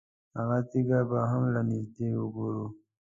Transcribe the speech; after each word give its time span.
هغه 0.37 0.57
تیږه 0.69 0.99
به 1.09 1.19
هم 1.29 1.43
له 1.53 1.61
نږدې 1.69 2.09
وګورو. 2.19 2.65